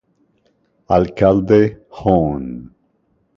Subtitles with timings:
[0.89, 2.71] Alcalde: Hon.